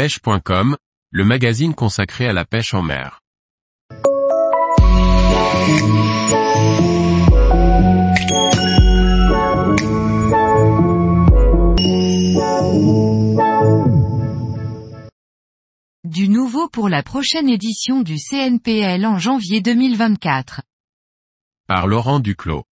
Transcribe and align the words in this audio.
pêche.com, 0.00 0.78
le 1.10 1.24
magazine 1.26 1.74
consacré 1.74 2.26
à 2.26 2.32
la 2.32 2.46
pêche 2.46 2.72
en 2.72 2.80
mer. 2.80 3.20
Du 16.04 16.30
nouveau 16.30 16.70
pour 16.70 16.88
la 16.88 17.02
prochaine 17.02 17.50
édition 17.50 18.00
du 18.00 18.16
CNPL 18.16 19.04
en 19.04 19.18
janvier 19.18 19.60
2024. 19.60 20.62
Par 21.66 21.86
Laurent 21.86 22.20
Duclos. 22.20 22.64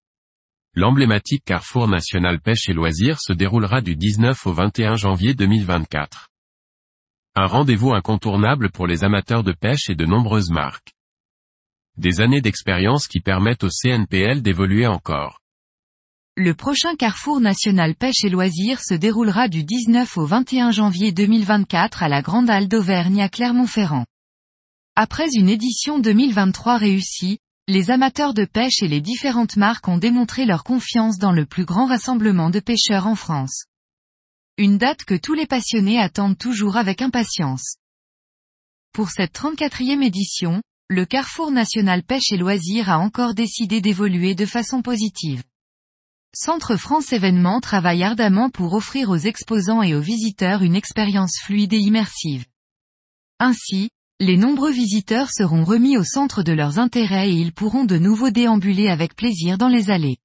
L'emblématique 0.72 1.44
Carrefour 1.44 1.88
National 1.88 2.40
Pêche 2.40 2.70
et 2.70 2.72
Loisirs 2.72 3.20
se 3.20 3.34
déroulera 3.34 3.82
du 3.82 3.96
19 3.96 4.46
au 4.46 4.52
21 4.54 4.94
janvier 4.94 5.34
2024. 5.34 6.27
Un 7.40 7.46
rendez-vous 7.46 7.92
incontournable 7.92 8.68
pour 8.68 8.88
les 8.88 9.04
amateurs 9.04 9.44
de 9.44 9.52
pêche 9.52 9.90
et 9.90 9.94
de 9.94 10.04
nombreuses 10.04 10.50
marques. 10.50 10.92
Des 11.96 12.20
années 12.20 12.40
d'expérience 12.40 13.06
qui 13.06 13.20
permettent 13.20 13.62
au 13.62 13.68
CNPL 13.68 14.42
d'évoluer 14.42 14.88
encore. 14.88 15.38
Le 16.36 16.52
prochain 16.54 16.96
Carrefour 16.96 17.40
National 17.40 17.94
Pêche 17.94 18.24
et 18.24 18.28
Loisirs 18.28 18.80
se 18.80 18.94
déroulera 18.94 19.46
du 19.46 19.62
19 19.62 20.18
au 20.18 20.26
21 20.26 20.72
janvier 20.72 21.12
2024 21.12 22.02
à 22.02 22.08
la 22.08 22.22
Grande 22.22 22.50
Halle 22.50 22.66
d'Auvergne 22.66 23.22
à 23.22 23.28
Clermont-Ferrand. 23.28 24.06
Après 24.96 25.28
une 25.32 25.48
édition 25.48 26.00
2023 26.00 26.76
réussie, 26.76 27.38
les 27.68 27.92
amateurs 27.92 28.34
de 28.34 28.46
pêche 28.46 28.82
et 28.82 28.88
les 28.88 29.00
différentes 29.00 29.56
marques 29.56 29.86
ont 29.86 29.98
démontré 29.98 30.44
leur 30.44 30.64
confiance 30.64 31.18
dans 31.18 31.30
le 31.30 31.46
plus 31.46 31.66
grand 31.66 31.86
rassemblement 31.86 32.50
de 32.50 32.58
pêcheurs 32.58 33.06
en 33.06 33.14
France. 33.14 33.66
Une 34.60 34.76
date 34.76 35.04
que 35.04 35.14
tous 35.14 35.34
les 35.34 35.46
passionnés 35.46 36.00
attendent 36.00 36.36
toujours 36.36 36.76
avec 36.76 37.00
impatience. 37.00 37.76
Pour 38.92 39.10
cette 39.10 39.32
34e 39.32 40.02
édition, 40.02 40.62
le 40.88 41.04
Carrefour 41.04 41.52
National 41.52 42.02
Pêche 42.02 42.32
et 42.32 42.36
Loisirs 42.36 42.90
a 42.90 42.98
encore 42.98 43.34
décidé 43.34 43.80
d'évoluer 43.80 44.34
de 44.34 44.46
façon 44.46 44.82
positive. 44.82 45.44
Centre 46.34 46.74
France 46.74 47.12
Événements 47.12 47.60
travaille 47.60 48.02
ardemment 48.02 48.50
pour 48.50 48.74
offrir 48.74 49.10
aux 49.10 49.16
exposants 49.16 49.84
et 49.84 49.94
aux 49.94 50.00
visiteurs 50.00 50.64
une 50.64 50.74
expérience 50.74 51.38
fluide 51.40 51.72
et 51.72 51.78
immersive. 51.78 52.44
Ainsi, 53.38 53.90
les 54.18 54.36
nombreux 54.36 54.72
visiteurs 54.72 55.30
seront 55.30 55.62
remis 55.62 55.96
au 55.96 56.02
centre 56.02 56.42
de 56.42 56.52
leurs 56.52 56.80
intérêts 56.80 57.30
et 57.30 57.34
ils 57.34 57.52
pourront 57.52 57.84
de 57.84 57.96
nouveau 57.96 58.30
déambuler 58.30 58.88
avec 58.88 59.14
plaisir 59.14 59.56
dans 59.56 59.68
les 59.68 59.90
allées. 59.90 60.18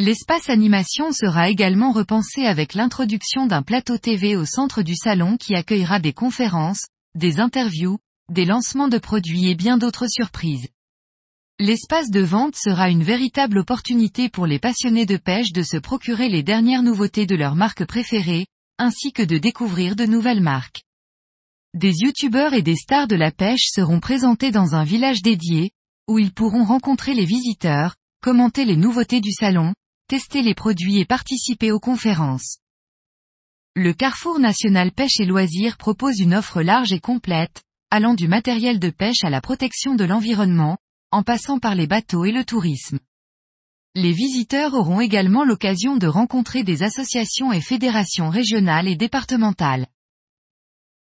L'espace 0.00 0.48
animation 0.48 1.10
sera 1.10 1.50
également 1.50 1.90
repensé 1.90 2.44
avec 2.44 2.74
l'introduction 2.74 3.48
d'un 3.48 3.62
plateau 3.62 3.98
TV 3.98 4.36
au 4.36 4.44
centre 4.44 4.82
du 4.82 4.94
salon 4.94 5.36
qui 5.36 5.56
accueillera 5.56 5.98
des 5.98 6.12
conférences, 6.12 6.86
des 7.16 7.40
interviews, 7.40 7.98
des 8.30 8.44
lancements 8.44 8.86
de 8.86 8.98
produits 8.98 9.48
et 9.48 9.56
bien 9.56 9.76
d'autres 9.76 10.06
surprises. 10.06 10.68
L'espace 11.58 12.10
de 12.10 12.20
vente 12.20 12.54
sera 12.54 12.90
une 12.90 13.02
véritable 13.02 13.58
opportunité 13.58 14.28
pour 14.28 14.46
les 14.46 14.60
passionnés 14.60 15.04
de 15.04 15.16
pêche 15.16 15.50
de 15.50 15.64
se 15.64 15.76
procurer 15.76 16.28
les 16.28 16.44
dernières 16.44 16.84
nouveautés 16.84 17.26
de 17.26 17.34
leurs 17.34 17.56
marques 17.56 17.84
préférées, 17.84 18.46
ainsi 18.78 19.10
que 19.10 19.24
de 19.24 19.36
découvrir 19.36 19.96
de 19.96 20.06
nouvelles 20.06 20.42
marques. 20.42 20.84
Des 21.74 21.92
youtubeurs 22.02 22.54
et 22.54 22.62
des 22.62 22.76
stars 22.76 23.08
de 23.08 23.16
la 23.16 23.32
pêche 23.32 23.66
seront 23.72 23.98
présentés 23.98 24.52
dans 24.52 24.76
un 24.76 24.84
village 24.84 25.22
dédié, 25.22 25.72
où 26.06 26.20
ils 26.20 26.32
pourront 26.32 26.62
rencontrer 26.62 27.14
les 27.14 27.24
visiteurs, 27.24 27.96
commenter 28.22 28.64
les 28.64 28.76
nouveautés 28.76 29.20
du 29.20 29.32
salon, 29.32 29.74
tester 30.08 30.40
les 30.40 30.54
produits 30.54 30.98
et 30.98 31.04
participer 31.04 31.70
aux 31.70 31.80
conférences. 31.80 32.58
Le 33.76 33.92
Carrefour 33.92 34.40
National 34.40 34.90
Pêche 34.90 35.20
et 35.20 35.26
Loisirs 35.26 35.76
propose 35.76 36.18
une 36.18 36.34
offre 36.34 36.62
large 36.62 36.94
et 36.94 36.98
complète, 36.98 37.62
allant 37.90 38.14
du 38.14 38.26
matériel 38.26 38.78
de 38.78 38.88
pêche 38.88 39.22
à 39.22 39.30
la 39.30 39.42
protection 39.42 39.94
de 39.94 40.04
l'environnement, 40.04 40.78
en 41.10 41.22
passant 41.22 41.58
par 41.58 41.74
les 41.74 41.86
bateaux 41.86 42.24
et 42.24 42.32
le 42.32 42.44
tourisme. 42.44 42.98
Les 43.94 44.12
visiteurs 44.12 44.74
auront 44.74 45.00
également 45.00 45.44
l'occasion 45.44 45.96
de 45.96 46.06
rencontrer 46.06 46.64
des 46.64 46.82
associations 46.82 47.52
et 47.52 47.60
fédérations 47.60 48.30
régionales 48.30 48.88
et 48.88 48.96
départementales. 48.96 49.86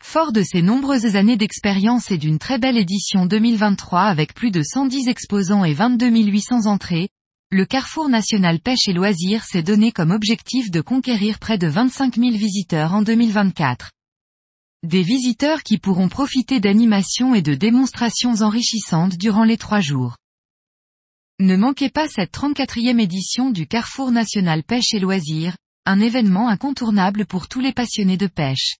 Fort 0.03 0.31
de 0.31 0.44
ses 0.44 0.61
nombreuses 0.61 1.16
années 1.16 1.38
d'expérience 1.38 2.11
et 2.11 2.17
d'une 2.17 2.40
très 2.40 2.59
belle 2.59 2.78
édition 2.78 3.25
2023 3.25 4.01
avec 4.01 4.34
plus 4.34 4.51
de 4.51 4.61
110 4.61 5.07
exposants 5.07 5.63
et 5.63 5.73
22 5.73 6.09
800 6.09 6.66
entrées, 6.67 7.09
le 7.53 7.66
Carrefour 7.66 8.07
National 8.07 8.62
Pêche 8.62 8.88
et 8.88 8.94
Loisirs 8.94 9.44
s'est 9.44 9.62
donné 9.62 9.91
comme 9.91 10.12
objectif 10.12 10.72
de 10.72 10.79
conquérir 10.79 11.38
près 11.38 11.57
de 11.57 11.67
25 11.67 12.16
000 12.16 12.31
visiteurs 12.31 12.94
en 12.94 13.01
2024. 13.01 13.91
Des 14.84 15.01
visiteurs 15.01 15.61
qui 15.61 15.78
pourront 15.78 16.07
profiter 16.07 16.61
d'animations 16.61 17.35
et 17.35 17.41
de 17.41 17.53
démonstrations 17.53 18.35
enrichissantes 18.41 19.17
durant 19.17 19.44
les 19.44 19.57
trois 19.57 19.81
jours. 19.81 20.16
Ne 21.40 21.57
manquez 21.57 21.90
pas 21.90 22.07
cette 22.07 22.34
34e 22.34 23.01
édition 23.01 23.50
du 23.50 23.67
Carrefour 23.67 24.11
National 24.11 24.63
Pêche 24.63 24.94
et 24.94 25.00
Loisirs, 25.00 25.57
un 25.85 26.00
événement 26.00 26.47
incontournable 26.47 27.25
pour 27.25 27.50
tous 27.50 27.59
les 27.59 27.73
passionnés 27.73 28.17
de 28.17 28.28
pêche. 28.28 28.78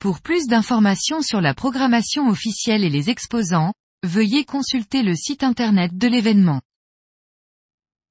Pour 0.00 0.20
plus 0.22 0.48
d'informations 0.48 1.22
sur 1.22 1.40
la 1.40 1.54
programmation 1.54 2.28
officielle 2.28 2.82
et 2.82 2.90
les 2.90 3.10
exposants, 3.10 3.74
veuillez 4.02 4.44
consulter 4.44 5.04
le 5.04 5.14
site 5.14 5.44
internet 5.44 5.96
de 5.96 6.08
l'événement. 6.08 6.62